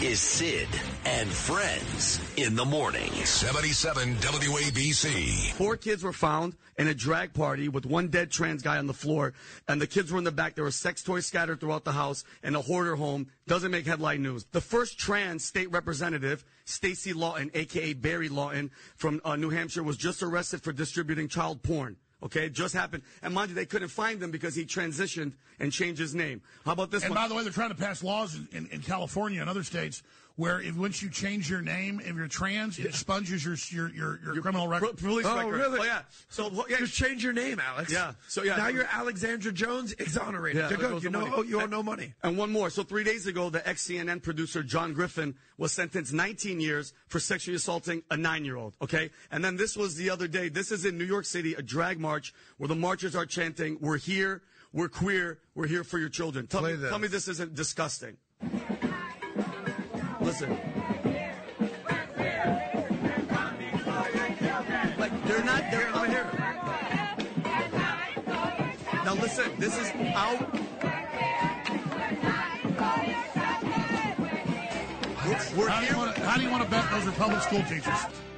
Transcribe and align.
This 0.00 0.12
is 0.12 0.20
Sid 0.20 0.68
and 1.04 1.28
Friends 1.28 2.20
in 2.38 2.56
the 2.56 2.64
morning. 2.64 3.12
77 3.12 4.14
WABC. 4.14 5.52
Four 5.52 5.76
kids 5.76 6.02
were 6.02 6.14
found 6.14 6.54
in 6.78 6.88
a 6.88 6.94
drag 6.94 7.34
party 7.34 7.68
with 7.68 7.84
one 7.84 8.08
dead 8.08 8.30
trans 8.30 8.62
guy 8.62 8.78
on 8.78 8.86
the 8.86 8.94
floor, 8.94 9.34
and 9.68 9.78
the 9.78 9.86
kids 9.86 10.10
were 10.10 10.16
in 10.16 10.24
the 10.24 10.32
back. 10.32 10.54
There 10.54 10.64
were 10.64 10.70
sex 10.70 11.02
toys 11.02 11.26
scattered 11.26 11.60
throughout 11.60 11.84
the 11.84 11.92
house, 11.92 12.24
and 12.42 12.56
a 12.56 12.62
hoarder 12.62 12.96
home 12.96 13.26
doesn't 13.46 13.70
make 13.70 13.84
headline 13.84 14.22
news. 14.22 14.46
The 14.52 14.62
first 14.62 14.98
trans 14.98 15.44
state 15.44 15.70
representative, 15.70 16.46
Stacie 16.64 17.12
Laughton, 17.12 17.50
aka 17.54 17.92
Barry 17.92 18.30
Laughton, 18.30 18.70
from 18.96 19.20
uh, 19.22 19.36
New 19.36 19.50
Hampshire, 19.50 19.82
was 19.82 19.98
just 19.98 20.22
arrested 20.22 20.62
for 20.62 20.72
distributing 20.72 21.28
child 21.28 21.62
porn. 21.62 21.96
Okay, 22.22 22.46
it 22.46 22.52
just 22.52 22.74
happened. 22.74 23.02
And 23.22 23.32
mind 23.32 23.48
you, 23.48 23.54
they 23.54 23.66
couldn't 23.66 23.88
find 23.88 24.22
him 24.22 24.30
because 24.30 24.54
he 24.54 24.64
transitioned 24.64 25.32
and 25.58 25.72
changed 25.72 26.00
his 26.00 26.14
name. 26.14 26.42
How 26.64 26.72
about 26.72 26.90
this 26.90 27.02
one? 27.02 27.12
And 27.12 27.16
one? 27.16 27.24
by 27.24 27.28
the 27.28 27.34
way, 27.34 27.42
they're 27.42 27.52
trying 27.52 27.70
to 27.70 27.74
pass 27.74 28.02
laws 28.02 28.34
in, 28.34 28.48
in, 28.52 28.66
in 28.68 28.80
California 28.82 29.40
and 29.40 29.48
other 29.48 29.62
states 29.62 30.02
where 30.40 30.58
if 30.62 30.74
once 30.74 31.02
you 31.02 31.10
change 31.10 31.50
your 31.50 31.60
name, 31.60 32.00
if 32.02 32.16
you're 32.16 32.26
trans, 32.26 32.78
it 32.78 32.86
expunges 32.86 33.44
your 33.44 33.56
your 33.70 33.94
your, 33.94 34.34
your, 34.34 34.42
criminal 34.42 34.66
record. 34.68 34.96
Pro- 34.96 35.10
police 35.10 35.26
Oh, 35.26 35.36
record. 35.36 35.52
really? 35.60 35.80
Oh, 35.80 35.84
yeah. 35.84 36.00
So, 36.30 36.48
well, 36.48 36.64
yeah. 36.70 36.78
Just 36.78 36.94
change 36.94 37.22
your 37.22 37.34
name, 37.34 37.60
Alex. 37.60 37.92
Yeah. 37.92 38.14
So, 38.26 38.42
yeah. 38.42 38.56
Now 38.56 38.68
you're 38.68 38.88
Alexandra 38.90 39.52
Jones, 39.52 39.92
exonerated. 39.98 40.62
Yeah, 40.62 40.70
You're 40.70 40.78
good. 40.78 41.02
You 41.02 41.10
know, 41.10 41.30
oh, 41.36 41.42
you 41.42 41.58
owe 41.58 41.64
And- 41.64 41.70
no 41.70 41.82
money. 41.82 42.14
And 42.22 42.38
one 42.38 42.50
more. 42.50 42.70
So 42.70 42.82
three 42.82 43.04
days 43.04 43.26
ago, 43.26 43.50
the 43.50 43.66
ex-CNN 43.68 44.22
producer 44.22 44.62
John 44.62 44.94
Griffin 44.94 45.34
was 45.58 45.72
sentenced 45.72 46.14
19 46.14 46.58
years 46.58 46.94
for 47.08 47.20
sexually 47.20 47.56
assaulting 47.56 48.02
a 48.10 48.16
nine-year-old. 48.16 48.76
Okay. 48.80 49.10
And 49.30 49.44
then 49.44 49.56
this 49.56 49.76
was 49.76 49.94
the 49.96 50.08
other 50.08 50.26
day. 50.26 50.48
This 50.48 50.72
is 50.72 50.86
in 50.86 50.96
New 50.96 51.04
York 51.04 51.26
City, 51.26 51.52
a 51.52 51.62
drag 51.62 52.00
march 52.00 52.32
where 52.56 52.68
the 52.68 52.74
marchers 52.76 53.14
are 53.14 53.26
chanting, 53.26 53.76
"We're 53.78 53.98
here, 53.98 54.40
we're 54.72 54.88
queer, 54.88 55.38
we're 55.54 55.66
here 55.66 55.84
for 55.84 55.98
your 55.98 56.08
children." 56.08 56.46
Tell 56.46 56.60
Play 56.60 56.72
me, 56.72 56.78
this. 56.78 56.88
tell 56.90 56.98
me 56.98 57.08
this 57.08 57.28
isn't 57.28 57.54
disgusting. 57.54 58.16
Listen. 60.30 60.50
Like 64.96 65.24
they're 65.24 65.42
not. 65.42 65.62
They're. 65.72 66.06
Hear 66.06 66.30
it. 66.32 66.38
Now 69.04 69.14
listen. 69.14 69.50
This 69.58 69.76
is 69.76 69.90
out. 70.14 70.54
We're, 75.26 75.56
we're 75.56 75.68
How 75.68 75.80
do, 75.80 75.86
here. 75.86 76.14
to, 76.14 76.20
how 76.20 76.36
do 76.36 76.44
you 76.44 76.50
want 76.50 76.62
to 76.62 76.70
bet 76.70 76.88
those 76.92 77.08
are 77.08 77.12
public 77.12 77.42
school 77.42 77.64
teachers? 77.64 78.29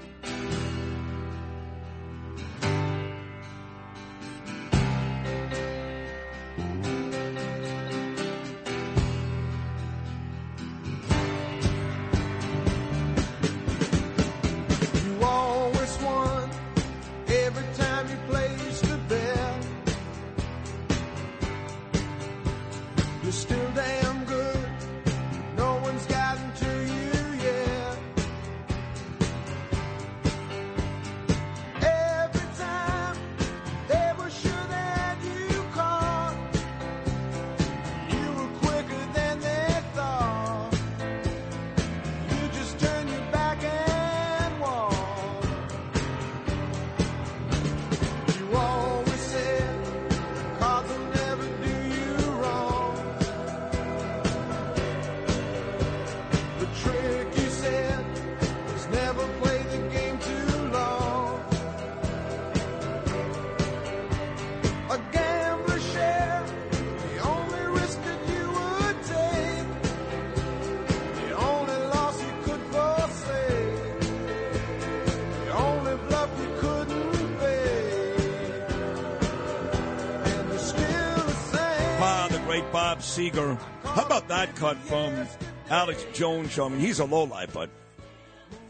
Seger. 83.12 83.60
How 83.84 84.06
about 84.06 84.28
that 84.28 84.56
cut 84.56 84.78
from 84.78 85.26
Alex 85.68 86.06
Jones? 86.14 86.58
I 86.58 86.66
mean, 86.68 86.80
he's 86.80 86.98
a 86.98 87.04
lowlife, 87.04 87.52
but 87.52 87.68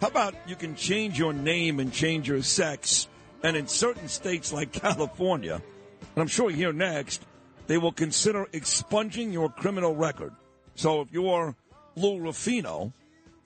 how 0.01 0.09
about 0.09 0.35
you 0.49 0.57
can 0.57 0.75
change 0.75 1.17
your 1.17 1.33
name 1.33 1.79
and 1.79 1.93
change 1.93 2.27
your 2.27 2.43
sex? 2.43 3.07
And 3.45 3.57
in 3.57 3.69
certain 3.69 4.09
states 4.09 4.53
like 4.53 4.73
California, 4.83 5.55
and 5.55 6.21
I'm 6.21 6.27
sure 6.27 6.51
here 6.51 6.73
next, 6.73 7.25
they 7.69 7.79
will 7.79 7.93
consider 7.93 8.49
expunging 8.53 9.33
your 9.33 9.49
criminal 9.49 9.95
record. 9.95 10.33
So 10.75 11.03
if 11.03 11.13
you're 11.13 11.55
Lou 11.95 12.19
Rufino 12.19 12.93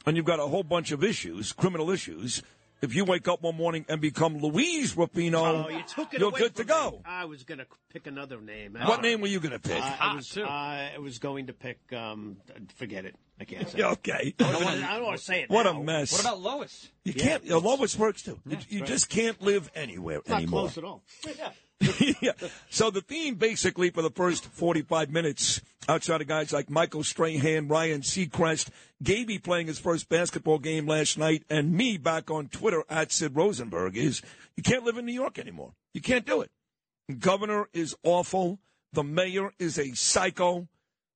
and 0.06 0.16
you've 0.16 0.24
got 0.24 0.40
a 0.40 0.46
whole 0.46 0.64
bunch 0.64 0.92
of 0.92 1.04
issues, 1.04 1.52
criminal 1.52 1.90
issues, 1.90 2.42
if 2.82 2.94
you 2.94 3.04
wake 3.04 3.26
up 3.28 3.42
one 3.42 3.56
morning 3.56 3.84
and 3.88 4.00
become 4.00 4.38
Louise 4.38 4.96
Rufino, 4.96 5.44
Oh, 5.44 5.68
you 5.68 5.82
you're 6.18 6.30
good 6.30 6.54
to 6.56 6.64
go. 6.64 6.90
me. 6.92 6.98
I 7.04 7.24
was 7.24 7.44
going 7.44 7.58
to 7.58 7.66
pick 7.92 8.06
another 8.06 8.40
name. 8.40 8.76
What 8.84 9.02
name 9.02 9.20
were 9.20 9.28
you 9.28 9.40
going 9.40 9.52
to 9.52 9.58
pick? 9.58 9.82
Uh, 9.82 9.96
I 10.00 10.14
was. 10.14 10.36
Uh, 10.36 10.42
I 10.44 10.98
was 10.98 11.18
going 11.18 11.46
to 11.46 11.52
pick. 11.52 11.78
Um, 11.92 12.36
forget 12.76 13.04
it. 13.04 13.14
I 13.40 13.44
can't 13.44 13.68
say. 13.68 13.82
Okay. 13.82 14.34
I 14.38 14.52
don't, 14.52 14.64
wanna, 14.64 14.86
I 14.88 14.94
don't 14.96 15.04
want 15.04 15.18
to 15.18 15.24
say 15.24 15.42
it. 15.42 15.50
What 15.50 15.66
a 15.66 15.74
mess. 15.74 16.12
What 16.12 16.20
about 16.22 16.40
Lois? 16.40 16.88
You 17.04 17.12
Yeah. 17.16 17.22
can't. 17.24 17.44
You 17.44 17.50
know, 17.50 17.58
Lois 17.58 17.96
works 17.98 18.22
too. 18.22 18.38
You- 18.46 18.58
you 18.68 18.80
right. 18.80 18.88
just 18.88 19.08
can't 19.08 19.40
live 19.42 19.70
anywhere 19.74 20.20
Not 20.26 20.38
anymore. 20.38 20.60
close 20.62 20.78
at 20.78 20.84
all. 20.84 21.02
Yeah. 21.38 22.14
yeah. 22.22 22.32
So 22.70 22.90
the 22.90 23.02
theme, 23.02 23.34
basically, 23.34 23.90
for 23.90 24.00
the 24.00 24.10
first 24.10 24.46
forty-five 24.46 25.10
minutes, 25.10 25.60
outside 25.88 26.20
of 26.20 26.26
guys 26.26 26.52
like 26.52 26.70
Michael 26.70 27.04
Strahan, 27.04 27.68
Ryan 27.68 28.00
Seacrest, 28.00 28.68
Gaby 29.02 29.38
playing 29.38 29.66
his 29.66 29.78
first 29.78 30.08
basketball 30.08 30.58
game 30.58 30.86
last 30.86 31.18
night, 31.18 31.44
and 31.48 31.72
me 31.72 31.96
back 31.96 32.30
on 32.30 32.48
Twitter 32.48 32.84
at 32.88 33.12
Sid 33.12 33.36
Rosenberg, 33.36 33.96
is 33.96 34.22
you 34.56 34.62
can't 34.62 34.84
live 34.84 34.98
in 34.98 35.06
New 35.06 35.12
York 35.12 35.38
anymore. 35.38 35.72
You 35.94 36.00
can't 36.00 36.26
do 36.26 36.40
it. 36.40 36.50
Governor 37.18 37.68
is 37.72 37.94
awful. 38.02 38.58
The 38.92 39.04
mayor 39.04 39.52
is 39.58 39.78
a 39.78 39.94
psycho. 39.94 40.68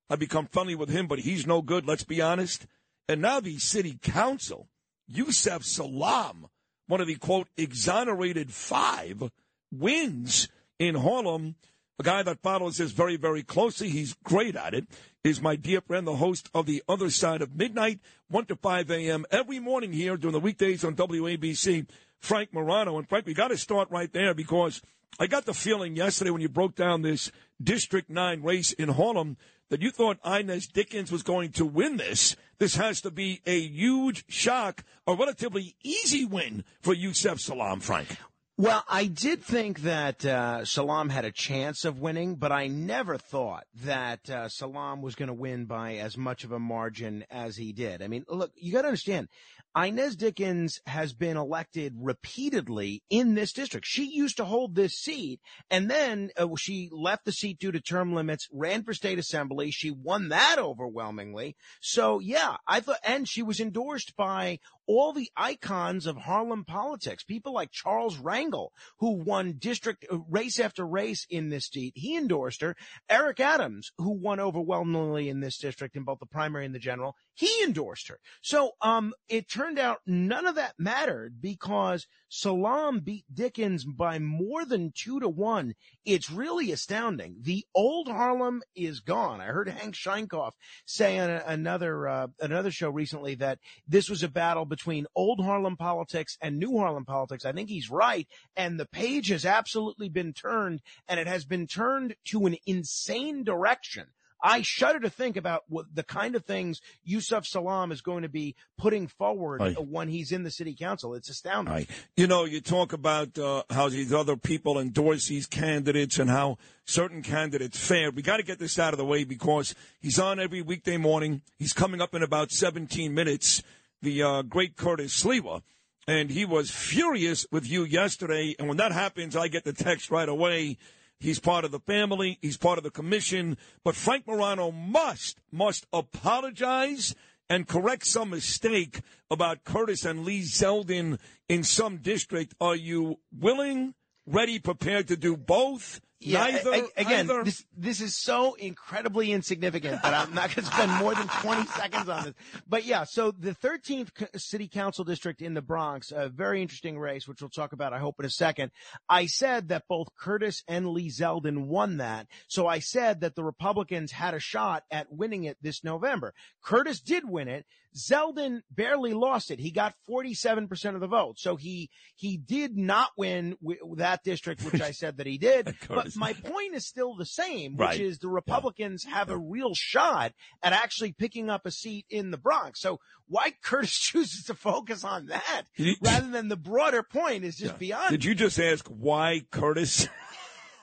I 0.09 0.17
become 0.17 0.47
friendly 0.47 0.75
with 0.75 0.89
him, 0.89 1.07
but 1.07 1.21
he's 1.21 1.47
no 1.47 1.63
good. 1.63 1.87
Let's 1.87 2.05
be 2.05 2.21
honest. 2.21 2.67
And 3.09 3.21
now 3.21 3.41
the 3.41 3.59
city 3.59 3.99
council, 4.01 4.69
Yusef 5.09 5.65
Salaam, 5.65 6.47
one 6.87 7.01
of 7.01 7.07
the 7.07 7.17
quote 7.17 7.49
exonerated 7.57 8.53
five, 8.53 9.31
wins 9.73 10.49
in 10.79 10.97
Harlem. 10.97 11.57
A 12.01 12.03
guy 12.03 12.23
that 12.23 12.41
follows 12.41 12.79
this 12.79 12.93
very, 12.93 13.17
very 13.17 13.43
closely. 13.43 13.91
He's 13.91 14.17
great 14.25 14.57
at 14.57 14.73
it. 14.73 14.87
Is 15.23 15.43
my 15.43 15.55
dear 15.55 15.83
friend, 15.83 16.07
the 16.07 16.17
host 16.17 16.49
of 16.55 16.65
the 16.65 16.83
Other 16.89 17.11
Side 17.11 17.43
of 17.43 17.55
Midnight, 17.55 18.01
one 18.31 18.47
to 18.47 18.57
five 18.57 18.91
a.m. 18.91 19.27
every 19.31 19.59
morning 19.59 19.93
here 19.93 20.17
during 20.17 20.33
the 20.33 20.41
weekdays 20.41 20.83
on 20.83 20.97
WABC. 20.97 21.87
Frank 22.19 22.55
Morano 22.55 22.97
and 22.97 23.07
Frank, 23.07 23.27
we 23.27 23.35
got 23.35 23.49
to 23.49 23.59
start 23.59 23.91
right 23.91 24.11
there 24.15 24.33
because 24.33 24.81
I 25.19 25.27
got 25.27 25.45
the 25.45 25.53
feeling 25.53 25.95
yesterday 25.95 26.31
when 26.31 26.41
you 26.41 26.49
broke 26.49 26.75
down 26.75 27.03
this 27.03 27.31
District 27.63 28.09
Nine 28.09 28.43
race 28.43 28.73
in 28.73 28.89
Harlem 28.89 29.37
that 29.69 29.83
you 29.83 29.91
thought 29.91 30.19
Inez 30.25 30.69
Dickens 30.69 31.13
was 31.13 31.23
going 31.23 31.53
to 31.53 31.67
win 31.67 31.99
this. 31.99 32.35
This 32.57 32.77
has 32.77 33.03
to 33.03 33.11
be 33.11 33.43
a 33.45 33.61
huge 33.61 34.25
shock, 34.27 34.85
a 35.07 35.15
relatively 35.15 35.77
easy 35.83 36.25
win 36.25 36.65
for 36.81 36.95
Yusef 36.95 37.41
Salaam, 37.41 37.81
Frank. 37.81 38.17
Well, 38.61 38.85
I 38.91 39.07
did 39.07 39.43
think 39.43 39.81
that 39.85 40.23
uh, 40.23 40.67
Salaam 40.67 41.09
had 41.09 41.25
a 41.25 41.33
chance 41.33 41.87
of 41.87 41.99
winning, 41.99 42.35
but 42.35 42.53
I 42.53 42.67
never 42.67 43.17
thought 43.17 43.65
that 43.87 44.29
uh, 44.29 44.51
Salaam 44.51 45.01
was 45.01 45.15
going 45.15 45.29
to 45.29 45.33
win 45.33 45.65
by 45.65 45.95
as 45.95 46.19
much 46.19 46.45
of 46.45 46.53
a 46.53 46.59
margin 46.59 47.25
as 47.31 47.57
he 47.57 47.73
did. 47.73 48.03
I 48.03 48.09
mean, 48.09 48.27
look, 48.29 48.53
you 48.57 48.71
got 48.71 48.83
to 48.83 48.89
understand. 48.89 49.29
Inez 49.75 50.17
Dickens 50.17 50.81
has 50.87 51.15
been 51.15 51.37
elected 51.37 51.95
repeatedly 51.97 53.03
in 53.09 53.35
this 53.35 53.53
district. 53.53 53.87
She 53.87 54.05
used 54.05 54.37
to 54.39 54.45
hold 54.45 54.75
this 54.75 54.93
seat, 54.93 55.41
and 55.71 55.89
then 55.91 56.31
uh, 56.37 56.49
she 56.59 56.91
left 56.93 57.25
the 57.25 57.33
seat 57.33 57.61
due 57.61 57.73
to 57.73 57.81
term 57.81 58.13
limits, 58.13 58.49
ran 58.53 58.83
for 58.83 58.93
state 58.93 59.19
assembly. 59.19 59.71
She 59.71 59.91
won 59.91 60.29
that 60.31 60.57
overwhelmingly. 60.59 61.57
So, 61.81 62.19
yeah, 62.19 62.57
I 62.67 62.81
thought, 62.81 62.99
and 63.05 63.29
she 63.29 63.43
was 63.43 63.61
endorsed 63.61 64.17
by 64.17 64.59
all 64.91 65.13
the 65.13 65.31
icons 65.37 66.05
of 66.05 66.17
Harlem 66.17 66.65
politics, 66.65 67.23
people 67.23 67.53
like 67.53 67.71
Charles 67.71 68.17
Rangel, 68.19 68.71
who 68.99 69.13
won 69.13 69.55
district 69.57 70.05
uh, 70.11 70.19
race 70.29 70.59
after 70.59 70.85
race 70.85 71.25
in 71.31 71.49
this 71.49 71.67
seat. 71.67 71.93
He 71.95 72.17
endorsed 72.17 72.61
her. 72.61 72.75
Eric 73.09 73.39
Adams, 73.39 73.93
who 73.99 74.11
won 74.11 74.41
overwhelmingly 74.41 75.29
in 75.29 75.39
this 75.39 75.59
district 75.59 75.95
in 75.95 76.03
both 76.03 76.19
the 76.19 76.27
primary 76.27 76.67
and 76.67 76.75
the 76.75 76.81
general, 76.81 77.15
he 77.35 77.63
endorsed 77.63 78.09
her. 78.09 78.19
So, 78.43 78.73
um, 78.81 79.15
it 79.29 79.49
turned 79.49 79.79
out 79.79 80.01
none 80.07 80.45
of 80.45 80.57
that 80.57 80.75
mattered 80.77 81.41
because 81.41 82.09
Salaam 82.29 83.01
beat 83.01 83.25
Dickens 83.33 83.85
by 83.85 84.19
more 84.19 84.65
than 84.65 84.93
two 84.93 85.21
to 85.21 85.29
one. 85.29 85.75
It's 86.05 86.31
really 86.31 86.73
astounding. 86.73 87.37
The 87.43 87.65
old 87.75 88.09
Harlem 88.09 88.63
is 88.75 89.01
gone. 89.01 89.41
I 89.41 89.47
heard 89.47 89.69
Hank 89.69 89.95
Sheinkopf 89.95 90.53
say 90.85 91.19
on 91.19 91.31
another, 91.31 92.09
uh, 92.09 92.27
another 92.41 92.71
show 92.73 92.91
recently 92.91 93.37
that 93.37 93.59
this 93.87 94.09
was 94.09 94.23
a 94.23 94.29
battle 94.29 94.65
between 94.65 94.80
old 95.15 95.41
Harlem 95.45 95.77
politics 95.77 96.37
and 96.41 96.59
new 96.59 96.79
Harlem 96.79 97.05
politics. 97.05 97.45
I 97.45 97.53
think 97.53 97.69
he's 97.69 97.91
right. 97.91 98.27
And 98.57 98.79
the 98.79 98.87
page 98.87 99.29
has 99.29 99.45
absolutely 99.45 100.09
been 100.09 100.33
turned 100.33 100.81
and 101.09 101.21
it 101.21 101.27
has 101.27 101.45
been 101.45 101.67
turned 101.67 102.15
to 102.27 102.47
an 102.47 102.57
insane 102.67 103.45
direction. 103.45 104.07
I 104.43 104.63
shudder 104.63 105.01
to 105.01 105.11
think 105.11 105.37
about 105.37 105.65
what 105.69 105.87
the 105.95 106.03
kind 106.03 106.35
of 106.35 106.45
things 106.45 106.81
Yusef 107.05 107.45
Salaam 107.45 107.93
is 107.93 108.01
going 108.01 108.23
to 108.23 108.29
be 108.29 108.57
putting 108.79 109.07
forward 109.07 109.61
Aye. 109.61 109.73
when 109.79 110.09
he's 110.09 110.33
in 110.33 110.43
the 110.43 110.51
city 110.51 110.75
council. 110.75 111.15
It's 111.15 111.29
astounding. 111.29 111.73
Right. 111.73 111.91
You 112.17 112.27
know, 112.27 112.45
you 112.45 112.61
talk 112.61 112.93
about 112.93 113.39
uh, 113.39 113.65
how 113.71 113.89
these 113.89 114.13
other 114.13 114.37
people 114.37 114.79
endorse 114.79 115.29
these 115.29 115.47
candidates 115.47 116.19
and 116.19 116.31
how 116.31 116.59
certain 116.85 117.23
candidates 117.23 117.79
fare. 117.79 118.11
We 118.11 118.23
got 118.23 118.39
to 118.39 118.43
get 118.43 118.59
this 118.59 118.79
out 118.79 118.95
of 118.95 118.99
the 118.99 119.05
way 119.05 119.25
because 119.25 119.75
he's 120.01 120.19
on 120.19 120.41
every 120.41 120.63
weekday 120.63 120.97
morning. 120.97 121.43
He's 121.59 121.73
coming 121.73 122.01
up 122.01 122.15
in 122.15 122.23
about 122.23 122.51
17 122.51 123.13
minutes. 123.13 123.63
The 124.03 124.23
uh, 124.23 124.43
great 124.43 124.77
Curtis 124.77 125.23
Sliwa. 125.23 125.63
And 126.07 126.31
he 126.31 126.45
was 126.45 126.71
furious 126.71 127.47
with 127.53 127.69
you 127.69 127.85
yesterday. 127.85 128.55
And 128.59 128.69
when 128.69 128.79
that 128.79 128.93
happens, 128.93 129.37
I 129.37 129.49
get 129.49 129.65
the 129.65 129.73
text 129.73 130.11
right 130.11 130.29
away. 130.29 130.79
He's 131.19 131.39
part 131.39 131.65
of 131.65 131.71
the 131.71 131.81
family. 131.81 132.39
He's 132.41 132.57
part 132.57 132.79
of 132.79 132.85
the 132.85 132.91
commission. 132.91 133.59
But 133.85 133.95
Frank 133.95 134.27
Morano 134.27 134.71
must, 134.71 135.39
must 135.53 135.87
apologize 135.93 137.15
and 137.51 137.69
correct 137.69 138.07
some 138.07 138.31
mistake 138.31 139.01
about 139.31 139.65
Curtis 139.65 140.05
and 140.05 140.25
Lee 140.25 140.43
Zeldin 140.43 141.19
in 141.49 141.63
some 141.63 141.99
district. 141.99 142.55
Are 142.61 142.77
you 142.77 143.19
willing, 143.39 143.95
ready, 144.27 144.59
prepared 144.59 145.09
to 145.09 145.17
do 145.17 145.37
both? 145.37 146.01
Neither. 146.23 146.71
a- 146.71 146.73
a- 146.75 146.89
again, 146.97 147.31
either? 147.31 147.45
this 147.45 147.65
this 147.77 148.01
is 148.01 148.17
so 148.17 148.55
incredibly 148.55 149.33
insignificant 149.33 150.03
that 150.03 150.13
I'm 150.13 150.35
not 150.35 150.55
going 150.55 150.67
to 150.67 150.73
spend 150.73 150.93
more 150.93 151.15
than 151.15 151.27
20 151.29 151.67
seconds 151.77 152.09
on 152.09 152.25
this. 152.25 152.35
But 152.69 152.85
yeah, 152.85 153.05
so 153.05 153.31
the 153.31 153.55
13th 153.55 154.11
c- 154.19 154.27
city 154.39 154.69
council 154.69 155.05
district 155.05 155.41
in 155.41 155.55
the 155.55 155.63
Bronx, 155.63 156.13
a 156.15 156.29
very 156.29 156.61
interesting 156.61 156.99
race, 156.99 157.27
which 157.27 157.41
we'll 157.41 157.49
talk 157.51 157.73
about, 157.73 157.93
I 157.93 157.99
hope, 157.99 158.17
in 158.19 158.27
a 158.27 158.31
second. 158.31 158.71
I 159.09 159.27
said 159.27 159.69
that 159.69 159.85
both 159.89 160.09
Curtis 160.19 160.63
and 160.69 160.89
Lee 160.89 161.09
Zeldin 161.09 161.67
won 161.67 161.97
that. 161.99 162.27
So 162.49 162.67
I 162.67 162.81
said 162.81 163.21
that 163.21 163.35
the 163.35 163.45
Republicans 163.45 164.13
had 164.13 164.35
a 164.35 164.41
shot 164.41 164.85
at 164.91 165.11
winning 165.13 165.45
it 165.45 165.57
this 165.63 165.83
November. 165.83 166.35
Curtis 166.63 167.01
did 167.01 167.29
win 167.29 167.49
it. 167.49 167.65
Zeldin 167.97 168.61
barely 168.71 169.15
lost 169.15 169.51
it. 169.51 169.59
He 169.59 169.71
got 169.71 169.95
47% 170.09 170.95
of 170.95 171.01
the 171.01 171.07
vote. 171.07 171.39
So 171.39 171.57
he, 171.57 171.91
he 172.17 172.37
did 172.37 172.77
not 172.77 173.11
win 173.17 173.57
w- 173.61 173.97
that 173.97 174.23
district, 174.25 174.63
which 174.65 174.81
I 174.81 174.93
said 174.93 175.17
that 175.17 175.27
he 175.27 175.39
did. 175.39 175.75
but 175.89 176.15
my 176.17 176.33
point 176.33 176.75
is 176.75 176.87
still 176.87 177.17
the 177.17 177.27
same, 177.27 177.73
which 177.77 177.81
Right. 177.89 178.01
is 178.01 178.19
the 178.19 178.29
Republicans 178.29 179.05
have 179.05 179.29
a 179.31 179.37
real 179.39 179.75
shot 179.75 180.33
at 180.63 180.73
actually 180.73 181.13
picking 181.13 181.51
up 181.51 181.67
a 181.67 181.71
seat 181.71 182.07
in 182.09 182.31
the 182.31 182.39
Bronx. 182.39 182.81
So 182.81 183.01
why 183.27 183.53
Curtis 183.63 183.99
chooses 183.99 184.45
to 184.45 184.55
focus 184.55 185.05
on 185.05 185.27
that 185.27 185.63
rather 186.03 186.31
than 186.31 186.49
the 186.49 186.57
broader 186.57 187.03
point 187.03 187.45
is 187.45 187.57
just 187.57 187.79
beyond. 187.79 188.11
Did 188.11 188.25
you 188.25 188.35
just 188.35 188.59
ask 188.59 188.87
why 188.89 189.43
Curtis? 189.51 190.09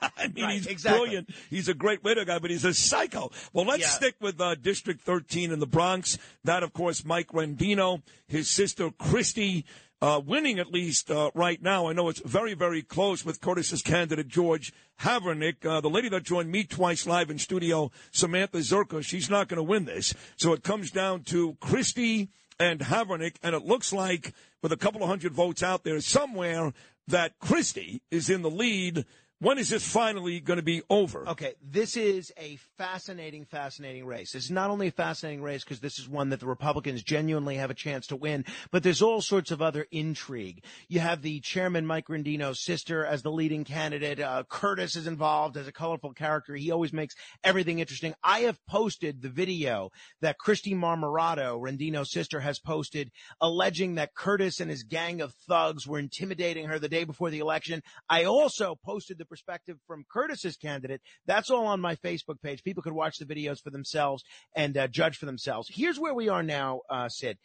I 0.16 0.28
mean, 0.28 0.44
Right, 0.44 0.54
he's 0.54 0.66
exactly. 0.66 1.00
brilliant. 1.00 1.30
He's 1.50 1.68
a 1.68 1.74
great 1.74 2.00
radio 2.04 2.24
guy, 2.24 2.38
but 2.38 2.50
he's 2.50 2.64
a 2.64 2.74
psycho. 2.74 3.30
Well, 3.52 3.64
let's 3.64 3.82
Yeah. 3.82 3.88
stick 3.88 4.14
with 4.20 4.40
uh, 4.40 4.54
District 4.54 5.00
13 5.00 5.52
in 5.52 5.58
the 5.60 5.66
Bronx. 5.66 6.18
That, 6.44 6.62
of 6.62 6.72
course, 6.72 7.04
Mike 7.04 7.28
Rendino, 7.28 8.02
his 8.26 8.48
sister 8.48 8.90
Kristy, 8.90 9.64
uh, 10.00 10.20
winning 10.24 10.60
at 10.60 10.72
least 10.72 11.10
uh, 11.10 11.30
right 11.34 11.60
now. 11.60 11.88
I 11.88 11.92
know 11.92 12.08
it's 12.08 12.20
very, 12.20 12.54
very 12.54 12.82
close 12.82 13.24
with 13.24 13.40
Curtis's 13.40 13.82
candidate 13.82 14.28
George 14.28 14.72
Havranek. 15.00 15.64
Uh, 15.66 15.80
the 15.80 15.90
lady 15.90 16.08
that 16.10 16.22
joined 16.22 16.52
me 16.52 16.62
twice 16.64 17.04
live 17.06 17.30
in 17.30 17.38
studio, 17.38 17.90
Samantha 18.12 18.58
Zherka, 18.58 19.02
she's 19.02 19.28
not 19.28 19.48
going 19.48 19.56
to 19.56 19.62
win 19.64 19.86
this. 19.86 20.14
So 20.36 20.52
it 20.52 20.62
comes 20.62 20.92
down 20.92 21.24
to 21.24 21.54
Kristy 21.60 22.28
and 22.60 22.78
Havranek, 22.80 23.36
and 23.42 23.56
it 23.56 23.64
looks 23.64 23.92
like 23.92 24.34
with 24.62 24.70
a 24.72 24.76
couple 24.76 25.02
of 25.02 25.08
hundred 25.08 25.32
votes 25.32 25.62
out 25.64 25.82
there 25.82 26.00
somewhere 26.00 26.72
that 27.08 27.38
Kristy 27.40 28.00
is 28.10 28.30
in 28.30 28.42
the 28.42 28.50
lead. 28.50 29.04
When 29.40 29.58
is 29.58 29.68
this 29.68 29.86
finally 29.86 30.40
going 30.40 30.56
to 30.56 30.64
be 30.64 30.82
over? 30.90 31.28
Okay, 31.28 31.54
this 31.62 31.96
is 31.96 32.32
a 32.36 32.56
fascinating, 32.76 33.44
fascinating 33.44 34.04
race. 34.04 34.34
It's 34.34 34.50
not 34.50 34.68
only 34.68 34.88
a 34.88 34.90
fascinating 34.90 35.42
race 35.42 35.62
because 35.62 35.78
this 35.78 36.00
is 36.00 36.08
one 36.08 36.30
that 36.30 36.40
the 36.40 36.46
Republicans 36.46 37.04
genuinely 37.04 37.54
have 37.54 37.70
a 37.70 37.74
chance 37.74 38.08
to 38.08 38.16
win, 38.16 38.44
but 38.72 38.82
there's 38.82 39.00
all 39.00 39.20
sorts 39.20 39.52
of 39.52 39.62
other 39.62 39.86
intrigue. 39.92 40.64
You 40.88 40.98
have 40.98 41.22
the 41.22 41.38
chairman, 41.38 41.86
Mike 41.86 42.08
Rendino's 42.08 42.64
sister, 42.64 43.06
as 43.06 43.22
the 43.22 43.30
leading 43.30 43.62
candidate. 43.62 44.18
Uh, 44.18 44.42
Curtis 44.48 44.96
is 44.96 45.06
involved 45.06 45.56
as 45.56 45.68
a 45.68 45.72
colorful 45.72 46.14
character. 46.14 46.56
He 46.56 46.72
always 46.72 46.92
makes 46.92 47.14
everything 47.44 47.78
interesting. 47.78 48.14
I 48.24 48.40
have 48.40 48.58
posted 48.66 49.22
the 49.22 49.28
video 49.28 49.90
that 50.20 50.38
Kristy 50.44 50.74
Marmorato, 50.74 51.60
Rendino's 51.60 52.10
sister, 52.10 52.40
has 52.40 52.58
posted 52.58 53.12
alleging 53.40 53.94
that 53.94 54.16
Curtis 54.16 54.58
and 54.58 54.68
his 54.68 54.82
gang 54.82 55.20
of 55.20 55.32
thugs 55.48 55.86
were 55.86 56.00
intimidating 56.00 56.66
her 56.66 56.80
the 56.80 56.88
day 56.88 57.04
before 57.04 57.30
the 57.30 57.38
election. 57.38 57.84
I 58.10 58.24
also 58.24 58.76
posted 58.84 59.16
the 59.16 59.27
perspective 59.28 59.78
from 59.86 60.04
Curtis's 60.10 60.56
candidate. 60.56 61.00
That's 61.26 61.50
all 61.50 61.66
on 61.66 61.80
my 61.80 61.96
Facebook 61.96 62.40
page. 62.42 62.62
People 62.62 62.82
could 62.82 62.92
watch 62.92 63.18
the 63.18 63.26
videos 63.26 63.62
for 63.62 63.70
themselves 63.70 64.24
and 64.54 64.76
uh, 64.76 64.88
judge 64.88 65.16
for 65.16 65.26
themselves. 65.26 65.68
Here's 65.72 65.98
where 65.98 66.14
we 66.14 66.28
are 66.28 66.42
now, 66.42 66.80
uh, 66.90 67.08
Sid. 67.08 67.38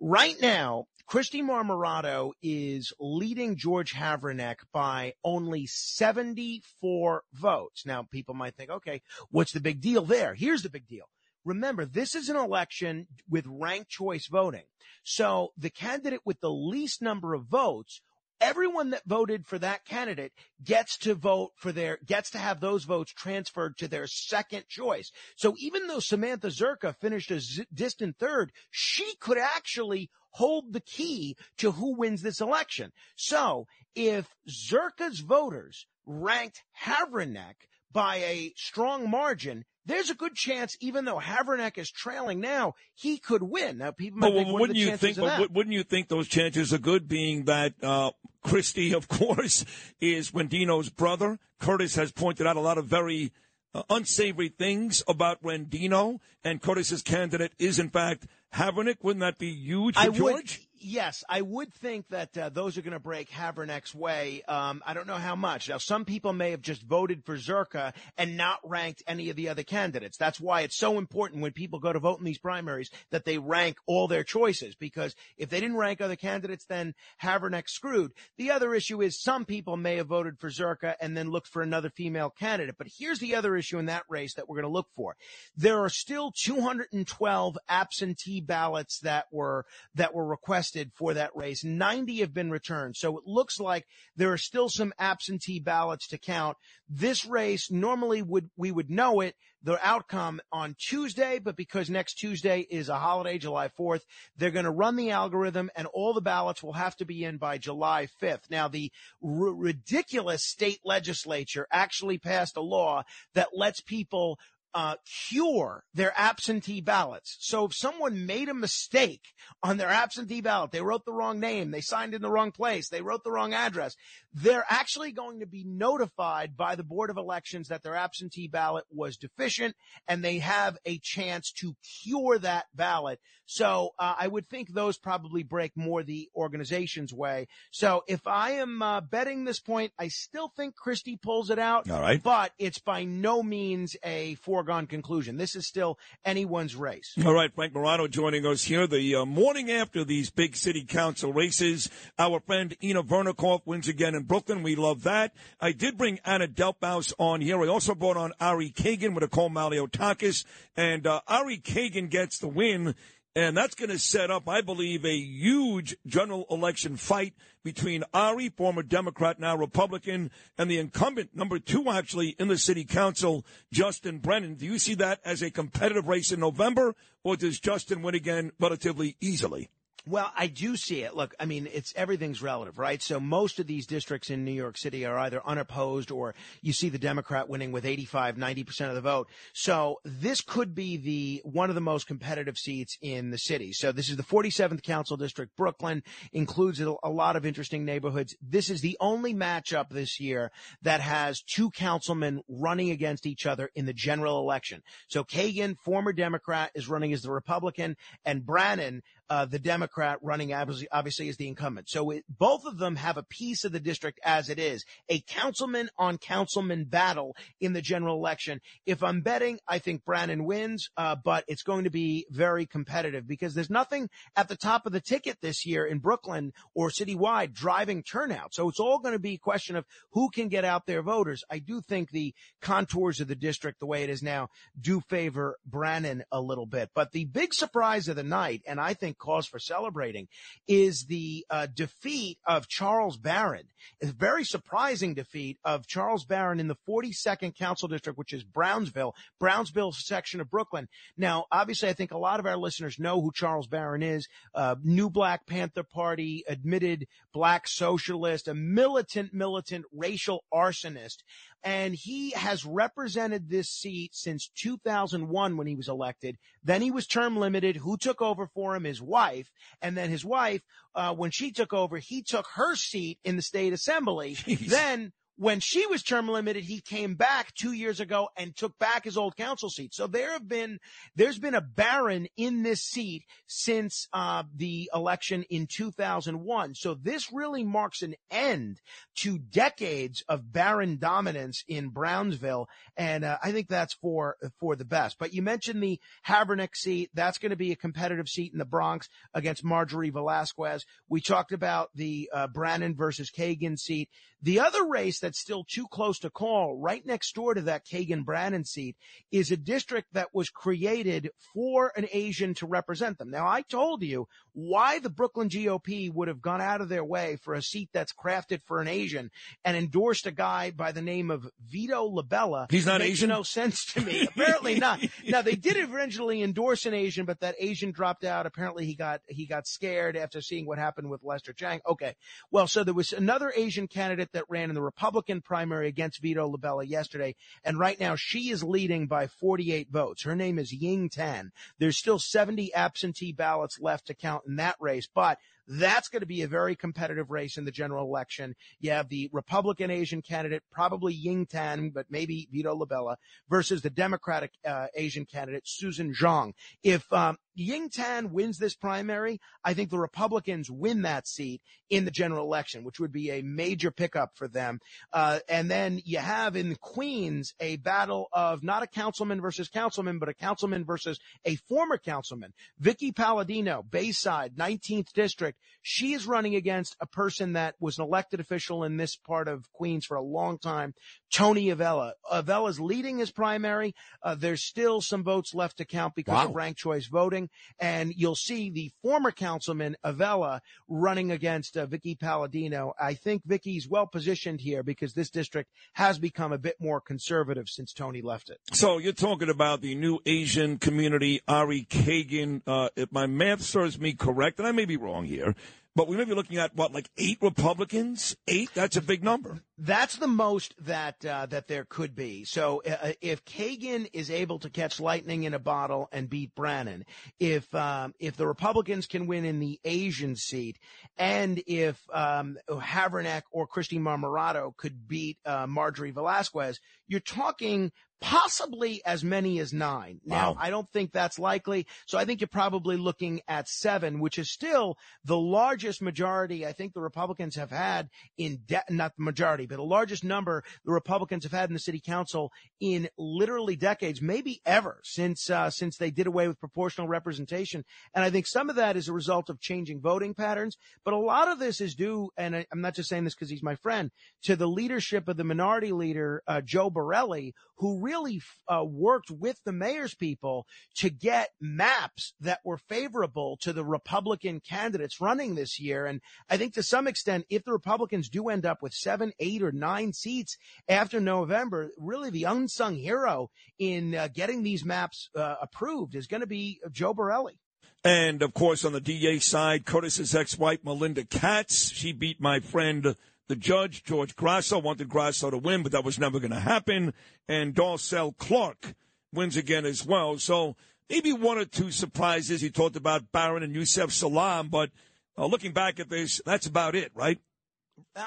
Right 0.00 0.36
now, 0.40 0.84
Kristy 1.10 1.42
Marmorato 1.42 2.32
is 2.42 2.92
leading 3.00 3.56
George 3.56 3.94
Havranek 3.94 4.56
by 4.72 5.14
only 5.24 5.66
74 5.66 7.22
votes. 7.32 7.86
Now, 7.86 8.06
people 8.10 8.34
might 8.34 8.54
think, 8.54 8.70
okay, 8.70 9.02
what's 9.30 9.52
the 9.52 9.60
big 9.60 9.80
deal 9.80 10.04
there? 10.04 10.34
Here's 10.34 10.62
the 10.62 10.70
big 10.70 10.86
deal. 10.86 11.06
Remember, 11.44 11.86
this 11.86 12.14
is 12.14 12.28
an 12.28 12.36
election 12.36 13.06
with 13.28 13.46
ranked 13.48 13.90
choice 13.90 14.26
voting. 14.26 14.64
So 15.02 15.52
the 15.56 15.70
candidate 15.70 16.20
with 16.24 16.40
the 16.40 16.50
least 16.50 17.00
number 17.00 17.32
of 17.32 17.46
votes 17.46 18.02
everyone 18.40 18.90
that 18.90 19.04
voted 19.06 19.46
for 19.46 19.58
that 19.58 19.84
candidate 19.84 20.32
gets 20.62 20.96
to 20.98 21.14
vote 21.14 21.50
for 21.56 21.72
their 21.72 21.98
gets 22.06 22.30
to 22.30 22.38
have 22.38 22.60
those 22.60 22.84
votes 22.84 23.12
transferred 23.12 23.76
to 23.78 23.88
their 23.88 24.06
second 24.06 24.66
choice. 24.68 25.10
So 25.36 25.54
even 25.58 25.86
though 25.86 26.00
Samantha 26.00 26.48
Zherka 26.48 26.94
finished 27.00 27.30
a 27.30 27.40
z- 27.40 27.66
distant 27.72 28.16
third, 28.18 28.52
she 28.70 29.14
could 29.20 29.38
actually 29.38 30.10
hold 30.30 30.72
the 30.72 30.80
key 30.80 31.36
to 31.58 31.72
who 31.72 31.96
wins 31.96 32.22
this 32.22 32.40
election. 32.40 32.92
So 33.16 33.66
if 33.94 34.28
Zherka's 34.48 35.20
voters 35.20 35.86
ranked 36.06 36.62
Havranek 36.84 37.54
by 37.92 38.16
a 38.16 38.52
strong 38.56 39.10
margin, 39.10 39.64
there's 39.88 40.10
a 40.10 40.14
good 40.14 40.34
chance, 40.34 40.76
even 40.80 41.06
though 41.06 41.18
Havranek 41.18 41.78
is 41.78 41.90
trailing 41.90 42.40
now, 42.40 42.74
he 42.94 43.16
could 43.16 43.42
win. 43.42 43.78
Now, 43.78 43.90
people 43.90 44.20
might 44.20 44.28
But 44.28 44.44
think, 44.44 44.58
wouldn't 44.58 44.78
you 44.78 44.96
think? 44.96 45.16
But 45.16 45.50
wouldn't 45.50 45.74
you 45.74 45.82
think 45.82 46.08
those 46.08 46.28
chances 46.28 46.72
are 46.72 46.78
good? 46.78 47.08
Being 47.08 47.44
that 47.44 47.72
uh, 47.82 48.10
Kristy, 48.44 48.94
of 48.94 49.08
course, 49.08 49.64
is 50.00 50.30
Rendino's 50.32 50.90
brother. 50.90 51.38
Curtis 51.58 51.96
has 51.96 52.12
pointed 52.12 52.46
out 52.46 52.56
a 52.56 52.60
lot 52.60 52.78
of 52.78 52.84
very 52.84 53.32
uh, 53.74 53.82
unsavory 53.88 54.50
things 54.50 55.02
about 55.08 55.42
Rendino, 55.42 56.20
and 56.44 56.60
Curtis's 56.60 57.02
candidate 57.02 57.52
is 57.58 57.78
in 57.78 57.88
fact 57.88 58.26
Havranek. 58.54 58.98
Wouldn't 59.02 59.20
that 59.20 59.38
be 59.38 59.50
huge 59.50 59.94
for 59.94 60.00
I 60.02 60.08
would, 60.08 60.16
George? 60.16 60.67
Yes, 60.80 61.24
I 61.28 61.40
would 61.40 61.74
think 61.74 62.08
that 62.10 62.36
uh, 62.38 62.48
those 62.50 62.78
are 62.78 62.82
going 62.82 62.92
to 62.92 63.00
break 63.00 63.30
Havranek's 63.30 63.94
way. 63.94 64.42
Um, 64.46 64.82
I 64.86 64.94
don't 64.94 65.08
know 65.08 65.14
how 65.14 65.34
much. 65.34 65.68
Now, 65.68 65.78
some 65.78 66.04
people 66.04 66.32
may 66.32 66.52
have 66.52 66.62
just 66.62 66.82
voted 66.82 67.24
for 67.24 67.36
Zherka 67.36 67.94
and 68.16 68.36
not 68.36 68.60
ranked 68.62 69.02
any 69.06 69.30
of 69.30 69.36
the 69.36 69.48
other 69.48 69.64
candidates. 69.64 70.16
That's 70.16 70.40
why 70.40 70.60
it's 70.60 70.76
so 70.76 70.98
important 70.98 71.42
when 71.42 71.52
people 71.52 71.80
go 71.80 71.92
to 71.92 71.98
vote 71.98 72.20
in 72.20 72.24
these 72.24 72.38
primaries 72.38 72.90
that 73.10 73.24
they 73.24 73.38
rank 73.38 73.76
all 73.86 74.06
their 74.06 74.22
choices 74.22 74.76
because 74.76 75.16
if 75.36 75.48
they 75.48 75.58
didn't 75.58 75.76
rank 75.76 76.00
other 76.00 76.16
candidates, 76.16 76.64
then 76.66 76.94
Havranek's 77.22 77.72
screwed. 77.72 78.12
The 78.36 78.52
other 78.52 78.72
issue 78.74 79.02
is 79.02 79.20
some 79.20 79.44
people 79.44 79.76
may 79.76 79.96
have 79.96 80.06
voted 80.06 80.38
for 80.38 80.48
Zherka 80.48 80.94
and 81.00 81.16
then 81.16 81.30
looked 81.30 81.48
for 81.48 81.62
another 81.62 81.90
female 81.90 82.30
candidate. 82.30 82.76
But 82.78 82.88
here's 82.98 83.18
the 83.18 83.34
other 83.34 83.56
issue 83.56 83.78
in 83.78 83.86
that 83.86 84.04
race 84.08 84.34
that 84.34 84.48
we're 84.48 84.56
going 84.56 84.62
to 84.62 84.68
look 84.68 84.88
for. 84.94 85.16
There 85.56 85.80
are 85.80 85.90
still 85.90 86.32
212 86.32 87.58
absentee 87.68 88.40
ballots 88.40 89.00
that 89.00 89.26
were 89.32 89.64
that 89.96 90.14
were 90.14 90.26
requested 90.26 90.67
for 90.94 91.14
that 91.14 91.34
race. 91.34 91.64
90 91.64 92.18
have 92.20 92.34
been 92.34 92.50
returned. 92.50 92.96
So 92.96 93.18
it 93.18 93.24
looks 93.26 93.60
like 93.60 93.86
there 94.16 94.32
are 94.32 94.38
still 94.38 94.68
some 94.68 94.92
absentee 94.98 95.60
ballots 95.60 96.08
to 96.08 96.18
count. 96.18 96.56
This 96.88 97.24
race 97.24 97.70
normally 97.70 98.22
would, 98.22 98.50
we 98.56 98.70
would 98.70 98.90
know 98.90 99.20
it, 99.20 99.34
the 99.62 99.78
outcome 99.86 100.40
on 100.52 100.76
Tuesday, 100.78 101.40
but 101.40 101.56
because 101.56 101.90
next 101.90 102.14
Tuesday 102.14 102.60
is 102.70 102.88
a 102.88 102.98
holiday, 102.98 103.38
July 103.38 103.68
4th, 103.68 104.02
they're 104.36 104.50
going 104.52 104.64
to 104.64 104.70
run 104.70 104.96
the 104.96 105.10
algorithm 105.10 105.70
and 105.74 105.88
all 105.88 106.14
the 106.14 106.20
ballots 106.20 106.62
will 106.62 106.74
have 106.74 106.96
to 106.96 107.04
be 107.04 107.24
in 107.24 107.38
by 107.38 107.58
July 107.58 108.08
5th. 108.22 108.50
Now 108.50 108.68
the 108.68 108.92
r- 109.22 109.30
ridiculous 109.30 110.44
state 110.44 110.80
legislature 110.84 111.66
actually 111.72 112.18
passed 112.18 112.56
a 112.56 112.62
law 112.62 113.02
that 113.34 113.48
lets 113.52 113.80
people 113.80 114.38
uh, 114.74 114.96
cure 115.28 115.84
their 115.94 116.12
absentee 116.16 116.80
ballots. 116.80 117.36
So 117.40 117.66
if 117.66 117.72
someone 117.74 118.26
made 118.26 118.48
a 118.48 118.54
mistake 118.54 119.22
on 119.62 119.76
their 119.76 119.88
absentee 119.88 120.40
ballot, 120.40 120.70
they 120.70 120.82
wrote 120.82 121.04
the 121.04 121.12
wrong 121.12 121.40
name, 121.40 121.70
they 121.70 121.80
signed 121.80 122.14
in 122.14 122.22
the 122.22 122.30
wrong 122.30 122.52
place, 122.52 122.88
they 122.88 123.02
wrote 123.02 123.24
the 123.24 123.32
wrong 123.32 123.54
address, 123.54 123.94
they're 124.32 124.66
actually 124.68 125.12
going 125.12 125.40
to 125.40 125.46
be 125.46 125.64
notified 125.64 126.56
by 126.56 126.76
the 126.76 126.82
Board 126.82 127.10
of 127.10 127.16
Elections 127.16 127.68
that 127.68 127.82
their 127.82 127.94
absentee 127.94 128.48
ballot 128.48 128.84
was 128.90 129.16
deficient 129.16 129.74
and 130.06 130.22
they 130.22 130.38
have 130.38 130.76
a 130.84 130.98
chance 131.02 131.52
to 131.52 131.74
cure 132.02 132.38
that 132.38 132.66
ballot. 132.74 133.20
So 133.46 133.94
uh, 133.98 134.14
I 134.18 134.28
would 134.28 134.48
think 134.50 134.68
those 134.68 134.98
probably 134.98 135.42
break 135.42 135.74
more 135.74 136.02
the 136.02 136.28
organization's 136.36 137.14
way. 137.14 137.48
So 137.70 138.04
if 138.06 138.26
I 138.26 138.52
am 138.52 138.82
uh, 138.82 139.00
betting 139.00 139.44
this 139.44 139.58
point, 139.58 139.92
I 139.98 140.08
still 140.08 140.52
think 140.54 140.74
Kristy 140.76 141.20
pulls 141.20 141.48
it 141.48 141.58
out. 141.58 141.90
All 141.90 142.00
right. 142.00 142.22
But 142.22 142.52
it's 142.58 142.78
by 142.78 143.04
no 143.04 143.42
means 143.42 143.96
a 144.04 144.34
foregone 144.58 144.88
conclusion. 144.88 145.36
This 145.36 145.54
is 145.54 145.68
still 145.68 146.00
anyone's 146.24 146.74
race. 146.74 147.14
All 147.24 147.32
right, 147.32 147.54
Frank 147.54 147.72
Morano 147.74 148.08
joining 148.08 148.44
us 148.44 148.64
here 148.64 148.88
the 148.88 149.14
uh, 149.14 149.24
morning 149.24 149.70
after 149.70 150.02
these 150.02 150.30
big 150.30 150.56
city 150.56 150.82
council 150.82 151.32
races. 151.32 151.88
Our 152.18 152.40
friend 152.40 152.76
Inna 152.80 153.04
Vernikov 153.04 153.60
wins 153.66 153.86
again 153.86 154.16
in 154.16 154.24
Brooklyn. 154.24 154.64
We 154.64 154.74
love 154.74 155.04
that. 155.04 155.32
I 155.60 155.70
did 155.70 155.96
bring 155.96 156.18
Anna 156.24 156.48
Delpaus 156.48 157.12
on 157.18 157.40
here. 157.40 157.62
I 157.62 157.68
also 157.68 157.94
brought 157.94 158.16
on 158.16 158.32
Ari 158.40 158.70
Kagan 158.70 159.14
with 159.14 159.22
Nicole 159.22 159.48
Malliotakis. 159.48 160.44
And 160.76 161.06
uh, 161.06 161.20
Ari 161.28 161.58
Kagan 161.58 162.10
gets 162.10 162.40
the 162.40 162.48
win. 162.48 162.96
And 163.36 163.56
that's 163.56 163.74
going 163.74 163.90
to 163.90 163.98
set 163.98 164.30
up, 164.30 164.48
I 164.48 164.62
believe, 164.62 165.04
a 165.04 165.16
huge 165.16 165.96
general 166.06 166.46
election 166.50 166.96
fight 166.96 167.34
between 167.62 168.02
Ari, 168.12 168.48
former 168.48 168.82
Democrat, 168.82 169.38
now 169.38 169.56
Republican, 169.56 170.30
and 170.56 170.70
the 170.70 170.78
incumbent, 170.78 171.36
number 171.36 171.58
two, 171.58 171.88
actually, 171.88 172.30
in 172.38 172.48
the 172.48 172.58
city 172.58 172.84
council, 172.84 173.44
Justin 173.72 174.18
Brannan. 174.18 174.54
Do 174.54 174.64
you 174.66 174.78
see 174.78 174.94
that 174.94 175.20
as 175.24 175.42
a 175.42 175.50
competitive 175.50 176.08
race 176.08 176.32
in 176.32 176.40
November, 176.40 176.96
or 177.22 177.36
does 177.36 177.60
Justin 177.60 178.02
win 178.02 178.14
again 178.14 178.52
relatively 178.58 179.16
easily? 179.20 179.68
Well, 180.06 180.32
I 180.34 180.46
do 180.46 180.76
see 180.76 181.02
it. 181.02 181.14
Look, 181.14 181.34
I 181.38 181.44
mean, 181.44 181.68
it's 181.70 181.92
everything's 181.94 182.40
relative, 182.40 182.78
right? 182.78 183.02
So 183.02 183.20
most 183.20 183.58
of 183.58 183.66
these 183.66 183.86
districts 183.86 184.30
in 184.30 184.44
New 184.44 184.52
York 184.52 184.78
City 184.78 185.04
are 185.04 185.18
either 185.18 185.42
unopposed 185.44 186.10
or 186.10 186.34
you 186.62 186.72
see 186.72 186.88
the 186.88 186.98
Democrat 186.98 187.48
winning 187.48 187.72
with 187.72 187.84
85, 187.84 188.36
90% 188.36 188.88
of 188.88 188.94
the 188.94 189.00
vote. 189.02 189.28
So 189.52 190.00
this 190.04 190.40
could 190.40 190.74
be 190.74 190.96
the 190.96 191.42
one 191.44 191.68
of 191.68 191.74
the 191.74 191.82
most 191.82 192.06
competitive 192.06 192.56
seats 192.56 192.96
in 193.02 193.30
the 193.30 193.38
city. 193.38 193.72
So 193.72 193.92
this 193.92 194.08
is 194.08 194.16
the 194.16 194.22
47th 194.22 194.82
council 194.82 195.18
district. 195.18 195.56
Brooklyn 195.56 196.02
includes 196.32 196.80
a 196.80 197.10
lot 197.10 197.36
of 197.36 197.44
interesting 197.44 197.84
neighborhoods. 197.84 198.34
This 198.40 198.70
is 198.70 198.80
the 198.80 198.96
only 199.00 199.34
matchup 199.34 199.90
this 199.90 200.20
year 200.20 200.50
that 200.82 201.00
has 201.00 201.42
two 201.42 201.70
councilmen 201.70 202.42
running 202.48 202.90
against 202.90 203.26
each 203.26 203.44
other 203.44 203.70
in 203.74 203.84
the 203.84 203.92
general 203.92 204.38
election. 204.38 204.82
So 205.08 205.22
Kagan, 205.22 205.76
former 205.84 206.14
Democrat, 206.14 206.70
is 206.74 206.88
running 206.88 207.12
as 207.12 207.22
the 207.22 207.30
Republican 207.30 207.96
and 208.24 208.46
Brannan, 208.46 209.02
uh, 209.30 209.44
the 209.44 209.58
Democrat 209.58 210.18
running 210.22 210.52
obviously, 210.52 210.88
obviously 210.90 211.28
is 211.28 211.36
the 211.36 211.48
incumbent. 211.48 211.88
So 211.88 212.10
it, 212.10 212.24
both 212.28 212.64
of 212.64 212.78
them 212.78 212.96
have 212.96 213.16
a 213.16 213.22
piece 213.22 213.64
of 213.64 213.72
the 213.72 213.80
district 213.80 214.20
as 214.24 214.48
it 214.48 214.58
is, 214.58 214.84
a 215.08 215.20
councilman 215.20 215.90
on 215.98 216.18
councilman 216.18 216.84
battle 216.84 217.36
in 217.60 217.72
the 217.72 217.82
general 217.82 218.16
election. 218.16 218.60
If 218.86 219.02
I'm 219.02 219.20
betting, 219.20 219.58
I 219.68 219.78
think 219.78 220.04
Brannan 220.04 220.44
wins, 220.44 220.88
uh, 220.96 221.16
but 221.22 221.44
it's 221.48 221.62
going 221.62 221.84
to 221.84 221.90
be 221.90 222.26
very 222.30 222.66
competitive 222.66 223.26
because 223.26 223.54
there's 223.54 223.70
nothing 223.70 224.08
at 224.36 224.48
the 224.48 224.56
top 224.56 224.86
of 224.86 224.92
the 224.92 225.00
ticket 225.00 225.38
this 225.42 225.66
year 225.66 225.84
in 225.84 225.98
Brooklyn 225.98 226.52
or 226.74 226.90
citywide 226.90 227.52
driving 227.52 228.02
turnout. 228.02 228.54
So 228.54 228.68
it's 228.68 228.80
all 228.80 228.98
going 228.98 229.14
to 229.14 229.18
be 229.18 229.34
a 229.34 229.38
question 229.38 229.76
of 229.76 229.84
who 230.12 230.30
can 230.30 230.48
get 230.48 230.64
out 230.64 230.86
their 230.86 231.02
voters. 231.02 231.44
I 231.50 231.58
do 231.58 231.80
think 231.80 232.10
the 232.10 232.34
contours 232.62 233.20
of 233.20 233.28
the 233.28 233.34
district, 233.34 233.80
the 233.80 233.86
way 233.86 234.02
it 234.04 234.10
is 234.10 234.22
now, 234.22 234.48
do 234.80 235.00
favor 235.08 235.58
Brannan 235.66 236.24
a 236.32 236.40
little 236.40 236.66
bit. 236.66 236.90
But 236.94 237.12
the 237.12 237.24
big 237.26 237.52
surprise 237.52 238.08
of 238.08 238.16
the 238.16 238.22
night, 238.22 238.62
and 238.66 238.80
I 238.80 238.94
think 238.94 239.17
cause 239.18 239.46
for 239.46 239.58
celebrating 239.58 240.28
is 240.66 241.06
the 241.06 241.44
uh, 241.50 241.66
defeat 241.66 242.38
of 242.46 242.68
Charles 242.68 243.16
Barron. 243.16 243.64
A 244.02 244.06
very 244.06 244.44
surprising 244.44 245.14
defeat 245.14 245.58
of 245.64 245.86
Charles 245.86 246.24
Barron 246.24 246.60
in 246.60 246.68
the 246.68 246.76
42nd 246.88 247.56
Council 247.56 247.88
District, 247.88 248.18
which 248.18 248.32
is 248.32 248.44
Brownsville, 248.44 249.14
Brownsville 249.38 249.92
section 249.92 250.40
of 250.40 250.50
Brooklyn. 250.50 250.88
Now, 251.16 251.46
obviously, 251.50 251.88
I 251.88 251.92
think 251.92 252.10
a 252.10 252.18
lot 252.18 252.40
of 252.40 252.46
our 252.46 252.56
listeners 252.56 252.98
know 252.98 253.20
who 253.20 253.32
Charles 253.32 253.66
Barron 253.66 254.02
is. 254.02 254.26
Uh, 254.54 254.76
new 254.82 255.10
Black 255.10 255.46
Panther 255.46 255.84
Party, 255.84 256.44
admitted 256.48 257.06
black 257.32 257.68
socialist, 257.68 258.48
a 258.48 258.54
militant, 258.54 259.32
militant 259.32 259.84
racial 259.92 260.44
arsonist 260.52 261.18
and 261.64 261.94
he 261.94 262.30
has 262.30 262.64
represented 262.64 263.48
this 263.48 263.68
seat 263.68 264.14
since 264.14 264.50
2001 264.56 265.56
when 265.56 265.66
he 265.66 265.74
was 265.74 265.88
elected. 265.88 266.36
Then 266.62 266.82
he 266.82 266.90
was 266.90 267.06
term 267.06 267.36
limited. 267.36 267.76
Who 267.76 267.96
took 267.96 268.22
over 268.22 268.46
for 268.46 268.76
him? 268.76 268.84
His 268.84 269.02
wife. 269.08 269.50
And 269.82 269.96
then 269.96 270.10
his 270.10 270.24
wife, 270.24 270.62
uh, 270.94 271.14
when 271.14 271.30
she 271.30 271.50
took 271.50 271.72
over, 271.72 271.98
he 271.98 272.22
took 272.22 272.46
her 272.54 272.76
seat 272.76 273.18
in 273.24 273.36
the 273.36 273.42
state 273.42 273.72
assembly. 273.72 274.36
Then 274.46 275.12
when 275.38 275.60
she 275.60 275.86
was 275.86 276.02
term 276.02 276.28
limited, 276.28 276.64
he 276.64 276.80
came 276.80 277.14
back 277.14 277.54
two 277.54 277.72
years 277.72 278.00
ago 278.00 278.28
and 278.36 278.56
took 278.56 278.76
back 278.78 279.04
his 279.04 279.16
old 279.16 279.36
council 279.36 279.70
seat. 279.70 279.94
So 279.94 280.08
there 280.08 280.32
have 280.32 280.48
been, 280.48 280.80
there's 281.14 281.38
been 281.38 281.54
a 281.54 281.60
Barron 281.60 282.26
in 282.36 282.64
this 282.64 282.82
seat 282.82 283.22
since, 283.46 284.08
uh, 284.12 284.42
the 284.54 284.90
election 284.92 285.44
in 285.48 285.68
2001. 285.68 286.74
So 286.74 286.94
this 286.94 287.32
really 287.32 287.62
marks 287.62 288.02
an 288.02 288.16
end 288.32 288.80
to 289.18 289.38
decades 289.38 290.24
of 290.28 290.52
Barron 290.52 290.98
dominance 290.98 291.62
in 291.68 291.90
Brownsville. 291.90 292.68
And, 292.96 293.24
uh, 293.24 293.38
I 293.40 293.52
think 293.52 293.68
that's 293.68 293.94
for, 293.94 294.36
for 294.58 294.74
the 294.74 294.84
best. 294.84 295.18
But 295.20 295.34
you 295.34 295.42
mentioned 295.42 295.80
the 295.80 296.00
Havranek 296.26 296.74
seat. 296.74 297.10
That's 297.14 297.38
going 297.38 297.50
to 297.50 297.56
be 297.56 297.70
a 297.70 297.76
competitive 297.76 298.28
seat 298.28 298.52
in 298.52 298.58
the 298.58 298.64
Bronx 298.64 299.08
against 299.32 299.64
Marjorie 299.64 300.10
Velasquez. 300.10 300.84
We 301.08 301.20
talked 301.20 301.52
about 301.52 301.90
the, 301.94 302.28
uh, 302.34 302.48
Brannan 302.48 302.96
versus 302.96 303.30
Kagan 303.30 303.78
seat. 303.78 304.08
The 304.42 304.60
other 304.60 304.86
race 304.86 305.18
that's 305.18 305.40
still 305.40 305.64
too 305.64 305.86
close 305.90 306.18
to 306.20 306.30
call, 306.30 306.76
right 306.76 307.04
next 307.04 307.34
door 307.34 307.54
to 307.54 307.62
that 307.62 307.84
Kagan 307.84 308.24
Brannan 308.24 308.64
seat, 308.64 308.96
is 309.32 309.50
a 309.50 309.56
district 309.56 310.14
that 310.14 310.28
was 310.32 310.48
created 310.48 311.30
for 311.54 311.92
an 311.96 312.06
Asian 312.12 312.54
to 312.54 312.66
represent 312.66 313.18
them. 313.18 313.30
Now, 313.30 313.46
I 313.46 313.62
told 313.62 314.02
you 314.02 314.28
why 314.52 314.98
the 314.98 315.10
Brooklyn 315.10 315.48
GOP 315.48 316.12
would 316.12 316.28
have 316.28 316.40
gone 316.40 316.60
out 316.60 316.80
of 316.80 316.88
their 316.88 317.04
way 317.04 317.36
for 317.42 317.54
a 317.54 317.62
seat 317.62 317.90
that's 317.92 318.12
crafted 318.12 318.60
for 318.64 318.80
an 318.80 318.88
Asian 318.88 319.30
and 319.64 319.76
endorsed 319.76 320.26
a 320.26 320.30
guy 320.30 320.70
by 320.70 320.92
the 320.92 321.02
name 321.02 321.30
of 321.30 321.48
Vito 321.68 322.08
Labella. 322.08 322.70
He's 322.70 322.86
not 322.86 323.02
Asian? 323.02 323.28
no 323.28 323.42
sense 323.42 323.84
to 323.92 324.00
me. 324.00 324.22
Apparently 324.22 324.78
not. 324.78 325.00
Now 325.26 325.42
they 325.42 325.54
did 325.54 325.76
eventually 325.76 326.42
endorse 326.42 326.86
an 326.86 326.94
Asian, 326.94 327.26
but 327.26 327.40
that 327.40 327.54
Asian 327.58 327.92
dropped 327.92 328.24
out. 328.24 328.46
Apparently 328.46 328.86
he 328.86 328.94
got 328.94 329.20
he 329.28 329.46
got 329.46 329.66
scared 329.66 330.16
after 330.16 330.40
seeing 330.40 330.66
what 330.66 330.78
happened 330.78 331.10
with 331.10 331.22
Lester 331.22 331.52
Chang. 331.52 331.80
Okay. 331.86 332.14
Well, 332.50 332.66
so 332.66 332.84
there 332.84 332.94
was 332.94 333.12
another 333.12 333.52
Asian 333.54 333.86
candidate 333.86 334.27
that 334.32 334.44
ran 334.48 334.68
in 334.68 334.74
the 334.74 334.82
Republican 334.82 335.40
primary 335.40 335.88
against 335.88 336.20
Vito 336.20 336.50
Labella 336.50 336.88
yesterday, 336.88 337.34
and 337.64 337.78
right 337.78 337.98
now 337.98 338.16
she 338.16 338.50
is 338.50 338.62
leading 338.62 339.06
by 339.06 339.26
48 339.26 339.88
votes. 339.90 340.22
Her 340.22 340.36
name 340.36 340.58
is 340.58 340.72
Ying 340.72 341.08
Tan. 341.08 341.52
There's 341.78 341.96
still 341.96 342.18
70 342.18 342.72
absentee 342.74 343.32
ballots 343.32 343.78
left 343.80 344.06
to 344.06 344.14
count 344.14 344.44
in 344.46 344.56
that 344.56 344.76
race, 344.80 345.08
but 345.12 345.38
That's 345.68 346.08
going 346.08 346.20
to 346.20 346.26
be 346.26 346.40
a 346.42 346.48
very 346.48 346.74
competitive 346.74 347.30
race 347.30 347.58
in 347.58 347.66
the 347.66 347.70
general 347.70 348.06
election. 348.06 348.56
You 348.80 348.92
have 348.92 349.10
the 349.10 349.28
Republican 349.32 349.90
Asian 349.90 350.22
candidate, 350.22 350.62
probably 350.72 351.12
Ying 351.12 351.44
Tan, 351.44 351.90
but 351.90 352.06
maybe 352.08 352.48
Vito 352.50 352.74
Labella, 352.74 353.16
versus 353.50 353.82
the 353.82 353.90
Democratic 353.90 354.52
uh, 354.66 354.86
Asian 354.96 355.26
candidate, 355.26 355.64
Susan 355.66 356.14
Zhang. 356.14 356.54
If 356.82 357.12
um, 357.12 357.36
Ying 357.58 357.90
Tan 357.90 358.32
wins 358.32 358.58
this 358.58 358.74
primary, 358.76 359.40
I 359.64 359.74
think 359.74 359.90
the 359.90 359.98
Republicans 359.98 360.70
win 360.70 361.02
that 361.02 361.26
seat 361.26 361.60
in 361.90 362.04
the 362.04 362.10
general 362.12 362.44
election, 362.44 362.84
which 362.84 363.00
would 363.00 363.12
be 363.12 363.30
a 363.32 363.42
major 363.42 363.90
pickup 363.90 364.30
for 364.36 364.46
them. 364.46 364.78
Uh, 365.12 365.40
and 365.48 365.68
then 365.68 366.00
you 366.04 366.18
have 366.18 366.54
in 366.54 366.76
Queens 366.76 367.54
a 367.58 367.76
battle 367.76 368.28
of 368.32 368.62
not 368.62 368.84
a 368.84 368.86
councilman 368.86 369.40
versus 369.40 369.68
councilman, 369.68 370.18
but 370.20 370.28
a 370.28 370.34
councilman 370.34 370.84
versus 370.84 371.18
a 371.44 371.56
former 371.68 371.98
councilman. 371.98 372.52
Vickie 372.80 373.14
Paladino, 373.14 373.82
Bayside, 373.82 374.54
19th 374.56 375.12
district. 375.12 375.58
She 375.82 376.12
is 376.12 376.26
running 376.26 376.54
against 376.54 376.94
a 377.00 377.06
person 377.06 377.54
that 377.54 377.74
was 377.80 377.98
an 377.98 378.04
elected 378.04 378.38
official 378.38 378.84
in 378.84 378.96
this 378.98 379.16
part 379.16 379.48
of 379.48 379.64
Queens 379.72 380.06
for 380.06 380.16
a 380.16 380.22
long 380.22 380.58
time, 380.58 380.94
Tony 381.32 381.70
Avella. 381.70 382.12
Avella's 382.30 382.78
leading 382.78 383.18
his 383.18 383.32
primary. 383.32 383.94
Uh, 384.22 384.34
there's 384.36 384.62
still 384.64 385.00
some 385.00 385.24
votes 385.24 385.54
left 385.54 385.78
to 385.78 385.84
count 385.84 386.14
because 386.14 386.34
Wow. 386.34 386.44
of 386.46 386.54
ranked 386.54 386.78
choice 386.78 387.06
voting. 387.06 387.47
And 387.80 388.12
you'll 388.16 388.34
see 388.34 388.70
the 388.70 388.92
former 389.02 389.30
councilman 389.30 389.96
Avella 390.04 390.60
running 390.88 391.30
against 391.30 391.76
uh, 391.76 391.86
Vickie 391.86 392.18
Paladino. 392.18 392.92
I 393.00 393.14
think 393.14 393.46
Vicky's 393.46 393.88
well 393.88 394.06
positioned 394.06 394.60
here 394.60 394.82
because 394.82 395.14
this 395.14 395.30
district 395.30 395.70
has 395.94 396.18
become 396.18 396.52
a 396.52 396.58
bit 396.58 396.76
more 396.80 397.00
conservative 397.00 397.68
since 397.68 397.92
Tony 397.92 398.22
left 398.22 398.50
it. 398.50 398.58
So 398.72 398.98
you're 398.98 399.12
talking 399.12 399.48
about 399.48 399.80
the 399.80 399.94
new 399.94 400.18
Asian 400.26 400.78
community, 400.78 401.40
Ari 401.48 401.86
Kagan. 401.88 402.62
Uh, 402.66 402.88
if 402.96 403.12
my 403.12 403.26
math 403.26 403.62
serves 403.62 403.98
me 403.98 404.12
correct, 404.12 404.58
and 404.58 404.66
I 404.66 404.72
may 404.72 404.84
be 404.84 404.96
wrong 404.96 405.24
here, 405.24 405.54
but 405.98 406.06
we 406.06 406.16
may 406.16 406.22
be 406.22 406.32
looking 406.32 406.58
at 406.58 406.76
what, 406.76 406.94
like 406.94 407.10
eight 407.18 407.38
Republicans? 407.42 408.36
Eight? 408.46 408.70
That's 408.72 408.96
a 408.96 409.02
big 409.02 409.24
number. 409.24 409.64
That's 409.76 410.14
the 410.14 410.28
most 410.28 410.72
that 410.86 411.26
uh, 411.26 411.46
that 411.46 411.66
there 411.66 411.84
could 411.84 412.14
be. 412.14 412.44
So 412.44 412.82
uh, 412.88 413.14
if 413.20 413.44
Kagan 413.44 414.08
is 414.12 414.30
able 414.30 414.60
to 414.60 414.70
catch 414.70 415.00
lightning 415.00 415.42
in 415.42 415.54
a 415.54 415.58
bottle 415.58 416.08
and 416.12 416.30
beat 416.30 416.54
Brannan, 416.54 417.04
if 417.40 417.74
um, 417.74 418.14
if 418.20 418.36
the 418.36 418.46
Republicans 418.46 419.08
can 419.08 419.26
win 419.26 419.44
in 419.44 419.58
the 419.58 419.80
Asian 419.84 420.36
seat, 420.36 420.78
and 421.16 421.60
if 421.66 422.00
um, 422.14 422.58
or 422.68 423.66
Kristy 423.66 423.98
Marmorato 423.98 424.76
could 424.76 425.08
beat 425.08 425.38
uh, 425.44 425.66
Marjorie 425.66 426.12
Velasquez, 426.12 426.78
you're 427.08 427.18
talking 427.18 427.90
possibly 428.20 429.00
as 429.04 429.22
many 429.22 429.60
as 429.60 429.72
nine. 429.72 430.20
Now, 430.24 430.56
I 430.58 430.70
don't 430.70 430.88
think 430.90 431.12
that's 431.12 431.38
likely. 431.38 431.86
So 432.06 432.18
I 432.18 432.24
think 432.24 432.40
you're 432.40 432.48
probably 432.48 432.96
looking 432.96 433.40
at 433.46 433.68
seven, 433.68 434.18
which 434.18 434.38
is 434.38 434.52
still 434.52 434.96
the 435.24 435.38
largest 435.38 436.02
majority 436.02 436.66
I 436.66 436.72
think 436.72 436.94
the 436.94 437.00
Republicans 437.00 437.54
have 437.56 437.70
had 437.70 438.08
in, 438.36 438.60
de- 438.66 438.82
not 438.90 439.12
the 439.16 439.22
majority, 439.22 439.66
but 439.66 439.76
the 439.76 439.82
largest 439.84 440.24
number 440.24 440.64
the 440.84 440.92
Republicans 440.92 441.44
have 441.44 441.52
had 441.52 441.70
in 441.70 441.74
the 441.74 441.80
city 441.80 442.00
council 442.04 442.50
in 442.80 443.08
literally 443.16 443.76
decades, 443.76 444.20
maybe 444.20 444.60
ever 444.66 445.00
since, 445.04 445.48
uh, 445.48 445.70
since 445.70 445.96
they 445.96 446.10
did 446.10 446.26
away 446.26 446.48
with 446.48 446.58
proportional 446.58 447.06
representation. 447.06 447.84
And 448.14 448.24
I 448.24 448.30
think 448.30 448.46
some 448.46 448.68
of 448.68 448.76
that 448.76 448.96
is 448.96 449.08
a 449.08 449.12
result 449.12 449.48
of 449.48 449.60
changing 449.60 450.00
voting 450.00 450.34
patterns, 450.34 450.76
but 451.04 451.14
a 451.14 451.18
lot 451.18 451.48
of 451.48 451.58
this 451.58 451.80
is 451.80 451.94
due, 451.94 452.30
and 452.36 452.56
I, 452.56 452.66
I'm 452.72 452.80
not 452.80 452.94
just 452.94 453.08
saying 453.08 453.24
this 453.24 453.34
because 453.34 453.50
he's 453.50 453.62
my 453.62 453.76
friend, 453.76 454.10
to 454.42 454.56
the 454.56 454.66
leadership 454.66 455.28
of 455.28 455.36
the 455.36 455.44
minority 455.44 455.92
leader, 455.92 456.42
uh, 456.46 456.60
Joe 456.60 456.90
Borelli, 456.90 457.54
who 457.76 458.00
really 458.08 458.40
uh, 458.68 458.84
worked 458.84 459.30
with 459.30 459.60
the 459.64 459.72
mayor's 459.72 460.14
people 460.14 460.66
to 460.96 461.10
get 461.10 461.50
maps 461.60 462.32
that 462.40 462.60
were 462.64 462.78
favorable 462.78 463.58
to 463.60 463.72
the 463.74 463.84
Republican 463.84 464.60
candidates 464.60 465.20
running 465.20 465.54
this 465.54 465.78
year. 465.78 466.06
And 466.06 466.22
I 466.48 466.56
think 466.56 466.72
to 466.74 466.82
some 466.82 467.06
extent, 467.06 467.44
if 467.50 467.64
the 467.64 467.72
Republicans 467.72 468.30
do 468.30 468.48
end 468.48 468.64
up 468.64 468.82
with 468.82 468.94
seven, 468.94 469.32
eight, 469.38 469.62
or 469.62 469.72
nine 469.72 470.14
seats 470.14 470.56
after 470.88 471.20
November, 471.20 471.90
really 471.98 472.30
the 472.30 472.44
unsung 472.44 472.96
hero 472.96 473.50
in 473.78 474.14
uh, 474.14 474.28
getting 474.32 474.62
these 474.62 474.84
maps 474.84 475.28
uh, 475.36 475.56
approved 475.60 476.14
is 476.14 476.26
going 476.26 476.40
to 476.40 476.46
be 476.46 476.80
Joe 476.90 477.12
Borelli. 477.12 477.58
And 478.04 478.42
of 478.42 478.54
course, 478.54 478.84
on 478.84 478.92
the 478.92 479.00
DA 479.00 479.38
side, 479.40 479.84
Curtis's 479.84 480.34
ex-wife 480.34 480.84
Melinda 480.84 481.24
Katz, 481.24 481.90
she 481.90 482.12
beat 482.12 482.40
my 482.40 482.60
friend 482.60 483.16
the 483.48 483.56
judge 483.56 484.04
George 484.04 484.36
Grasso. 484.36 484.78
Wanted 484.78 485.08
Grasso 485.08 485.50
to 485.50 485.58
win, 485.58 485.82
but 485.82 485.92
that 485.92 486.04
was 486.04 486.18
never 486.18 486.38
going 486.38 486.52
to 486.52 486.60
happen. 486.60 487.12
And 487.48 487.74
Darcel 487.74 488.36
Clark 488.36 488.94
wins 489.32 489.56
again 489.56 489.84
as 489.84 490.06
well. 490.06 490.38
So 490.38 490.76
maybe 491.10 491.32
one 491.32 491.58
or 491.58 491.64
two 491.64 491.90
surprises. 491.90 492.60
He 492.60 492.70
talked 492.70 492.96
about 492.96 493.32
Barron 493.32 493.62
and 493.62 493.74
Yusef 493.74 494.12
Salaam, 494.12 494.68
but 494.68 494.90
uh, 495.36 495.46
looking 495.46 495.72
back 495.72 495.98
at 495.98 496.10
this, 496.10 496.40
that's 496.44 496.66
about 496.66 496.94
it, 496.94 497.10
right? 497.14 497.38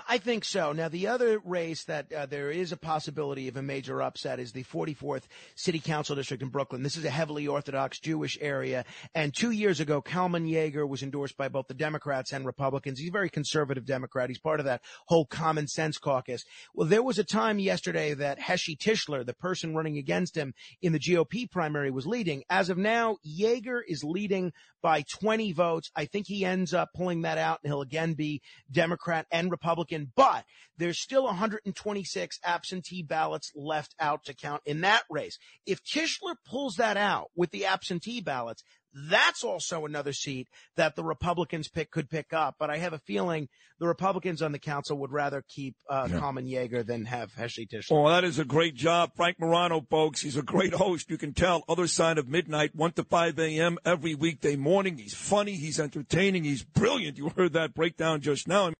I 0.07 0.17
think 0.17 0.45
so. 0.45 0.71
Now, 0.71 0.89
the 0.89 1.07
other 1.07 1.39
race 1.43 1.83
that 1.85 2.11
uh, 2.11 2.25
there 2.25 2.49
is 2.49 2.71
a 2.71 2.77
possibility 2.77 3.47
of 3.47 3.57
a 3.57 3.61
major 3.61 4.01
upset 4.01 4.39
is 4.39 4.51
the 4.51 4.63
44th 4.63 5.23
City 5.55 5.79
Council 5.79 6.15
District 6.15 6.41
in 6.43 6.49
Brooklyn. 6.49 6.83
This 6.83 6.97
is 6.97 7.05
a 7.05 7.09
heavily 7.09 7.47
Orthodox 7.47 7.99
Jewish 7.99 8.37
area. 8.41 8.85
And 9.13 9.33
two 9.33 9.51
years 9.51 9.79
ago, 9.79 10.01
Kalman 10.01 10.45
Yeger 10.45 10.87
was 10.87 11.03
endorsed 11.03 11.37
by 11.37 11.47
both 11.47 11.67
the 11.67 11.73
Democrats 11.73 12.33
and 12.33 12.45
Republicans. 12.45 12.99
He's 12.99 13.09
a 13.09 13.13
very 13.13 13.29
conservative 13.29 13.85
Democrat. 13.85 14.29
He's 14.29 14.39
part 14.39 14.59
of 14.59 14.65
that 14.65 14.81
whole 15.07 15.25
common 15.25 15.67
sense 15.67 15.97
caucus. 15.97 16.43
Well, 16.73 16.87
there 16.87 17.03
was 17.03 17.19
a 17.19 17.23
time 17.23 17.59
yesterday 17.59 18.13
that 18.13 18.39
Heshy 18.39 18.77
Tischler, 18.77 19.25
the 19.25 19.33
person 19.33 19.75
running 19.75 19.97
against 19.97 20.35
him 20.35 20.53
in 20.81 20.93
the 20.93 20.99
GOP 20.99 21.49
primary, 21.49 21.91
was 21.91 22.07
leading. 22.07 22.43
As 22.49 22.69
of 22.69 22.77
now, 22.77 23.17
Yeager 23.25 23.81
is 23.87 24.03
leading 24.03 24.53
by 24.81 25.03
20 25.03 25.51
votes. 25.53 25.91
I 25.95 26.05
think 26.05 26.27
he 26.27 26.43
ends 26.43 26.73
up 26.73 26.89
pulling 26.95 27.21
that 27.21 27.37
out 27.37 27.59
and 27.63 27.71
he'll 27.71 27.81
again 27.81 28.13
be 28.13 28.41
Democrat 28.71 29.27
and 29.31 29.51
Republican, 29.51 29.60
but 30.15 30.45
there's 30.77 30.99
still 30.99 31.23
126 31.25 32.39
absentee 32.43 33.03
ballots 33.03 33.51
left 33.55 33.95
out 33.99 34.23
to 34.25 34.33
count 34.33 34.61
in 34.65 34.81
that 34.81 35.03
race. 35.09 35.37
If 35.65 35.83
Tischler 35.83 36.35
pulls 36.45 36.75
that 36.75 36.97
out 36.97 37.29
with 37.35 37.51
the 37.51 37.65
absentee 37.65 38.21
ballots, 38.21 38.63
that's 38.93 39.43
also 39.43 39.85
another 39.85 40.11
seat 40.11 40.49
that 40.75 40.95
the 40.95 41.03
Republicans 41.03 41.69
pick 41.69 41.91
could 41.91 42.09
pick 42.09 42.33
up. 42.33 42.55
But 42.59 42.69
I 42.69 42.77
have 42.77 42.93
a 42.93 42.99
feeling 42.99 43.47
the 43.79 43.87
Republicans 43.87 44.41
on 44.41 44.51
the 44.51 44.59
council 44.59 44.97
would 44.97 45.11
rather 45.11 45.43
keep 45.47 45.75
uh, 45.89 46.07
Yeah. 46.11 46.19
Kalman 46.19 46.45
Yeger 46.45 46.85
than 46.85 47.05
have 47.05 47.31
Heshy 47.33 47.67
Tischler. 47.67 47.91
Oh, 48.05 48.09
that 48.09 48.23
is 48.23 48.37
a 48.37 48.45
great 48.45 48.75
job. 48.75 49.11
Frank 49.15 49.39
Morano, 49.39 49.85
folks. 49.89 50.21
He's 50.21 50.35
a 50.37 50.41
great 50.43 50.73
host. 50.73 51.09
You 51.09 51.17
can 51.17 51.33
tell 51.33 51.63
other 51.69 51.87
side 51.87 52.17
of 52.17 52.27
midnight, 52.27 52.75
1 52.75 52.91
to 52.93 53.03
5 53.03 53.39
a.m. 53.39 53.77
every 53.85 54.13
weekday 54.13 54.55
morning. 54.55 54.97
He's 54.97 55.15
funny. 55.15 55.53
He's 55.53 55.79
entertaining. 55.79 56.43
He's 56.43 56.63
brilliant. 56.63 57.17
You 57.17 57.29
heard 57.29 57.53
that 57.53 57.73
breakdown 57.73 58.21
just 58.21 58.47
now. 58.47 58.67